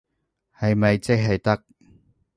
[0.57, 1.63] 係咪即係得？